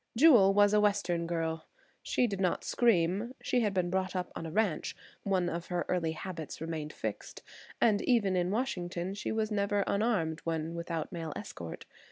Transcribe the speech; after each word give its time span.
Jewel 0.17 0.51
was 0.55 0.73
a 0.73 0.81
Western 0.81 1.27
girl. 1.27 1.67
She 2.01 2.25
did 2.25 2.41
not 2.41 2.63
scream. 2.63 3.35
She 3.43 3.59
had 3.59 3.71
been 3.71 3.91
brought 3.91 4.15
up 4.15 4.31
on 4.35 4.47
a 4.47 4.51
ranch; 4.51 4.95
one 5.21 5.47
of 5.47 5.67
her 5.67 5.85
early 5.87 6.13
habits 6.13 6.59
remained 6.59 6.91
fixed, 6.91 7.43
and 7.79 8.01
even 8.01 8.35
in 8.35 8.49
Washington 8.49 9.13
she 9.13 9.31
was 9.31 9.51
never 9.51 9.83
unarmed 9.85 10.41
when 10.43 10.73
without 10.73 11.11
male 11.11 11.33
escort. 11.35 11.85